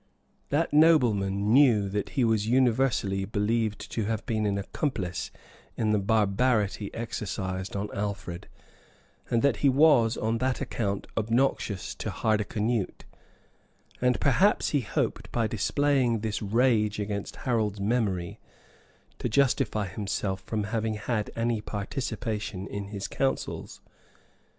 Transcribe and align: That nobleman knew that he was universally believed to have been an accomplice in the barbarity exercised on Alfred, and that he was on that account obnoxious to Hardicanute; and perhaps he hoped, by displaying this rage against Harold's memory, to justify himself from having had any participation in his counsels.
That 0.49 0.73
nobleman 0.73 1.53
knew 1.53 1.87
that 1.89 2.09
he 2.17 2.23
was 2.23 2.47
universally 2.47 3.23
believed 3.23 3.91
to 3.91 4.05
have 4.05 4.25
been 4.25 4.47
an 4.47 4.57
accomplice 4.57 5.29
in 5.77 5.91
the 5.91 5.99
barbarity 5.99 6.91
exercised 6.91 7.75
on 7.75 7.87
Alfred, 7.93 8.47
and 9.29 9.43
that 9.43 9.57
he 9.57 9.69
was 9.69 10.17
on 10.17 10.39
that 10.39 10.59
account 10.59 11.05
obnoxious 11.15 11.93
to 11.93 12.09
Hardicanute; 12.09 13.05
and 14.01 14.19
perhaps 14.19 14.69
he 14.69 14.81
hoped, 14.81 15.31
by 15.31 15.45
displaying 15.45 16.21
this 16.21 16.41
rage 16.41 16.99
against 16.99 17.35
Harold's 17.45 17.79
memory, 17.79 18.39
to 19.19 19.29
justify 19.29 19.85
himself 19.85 20.41
from 20.41 20.63
having 20.63 20.95
had 20.95 21.29
any 21.35 21.61
participation 21.61 22.65
in 22.65 22.85
his 22.85 23.07
counsels. 23.07 23.81